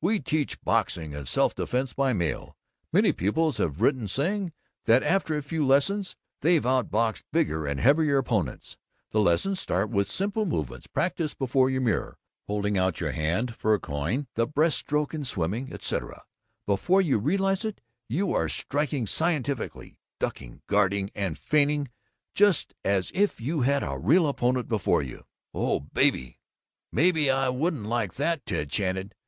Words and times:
We 0.00 0.20
teach 0.20 0.62
boxing 0.62 1.16
and 1.16 1.26
self 1.26 1.52
defense 1.52 1.94
by 1.94 2.12
mail. 2.12 2.56
Many 2.92 3.12
pupils 3.12 3.58
have 3.58 3.80
written 3.80 4.06
saying 4.06 4.52
that 4.84 5.02
after 5.02 5.36
a 5.36 5.42
few 5.42 5.66
lessons 5.66 6.14
they've 6.42 6.62
outboxed 6.64 7.24
bigger 7.32 7.66
and 7.66 7.80
heavier 7.80 8.18
opponents. 8.18 8.76
The 9.10 9.18
lessons 9.18 9.58
start 9.58 9.90
with 9.90 10.08
simple 10.08 10.46
movements 10.46 10.86
practised 10.86 11.38
before 11.40 11.70
your 11.70 11.80
mirror 11.80 12.20
holding 12.46 12.78
out 12.78 13.00
your 13.00 13.10
hand 13.10 13.56
for 13.56 13.74
a 13.74 13.80
coin, 13.80 14.28
the 14.36 14.46
breast 14.46 14.78
stroke 14.78 15.12
in 15.12 15.24
swimming, 15.24 15.72
etc. 15.72 16.22
Before 16.66 17.02
you 17.02 17.18
realize 17.18 17.64
it 17.64 17.80
you 18.08 18.32
are 18.32 18.48
striking 18.48 19.08
scientifically, 19.08 19.98
ducking, 20.20 20.62
guarding 20.68 21.10
and 21.16 21.36
feinting, 21.36 21.88
just 22.36 22.76
as 22.84 23.10
if 23.12 23.40
you 23.40 23.62
had 23.62 23.82
a 23.82 23.98
real 23.98 24.28
opponent 24.28 24.68
before 24.68 25.02
you. 25.02 25.24
"Oh, 25.52 25.80
baby, 25.80 26.38
maybe 26.92 27.28
I 27.28 27.48
wouldn't 27.48 27.86
like 27.86 28.14
that!" 28.14 28.46
Ted 28.46 28.70
chanted. 28.70 29.16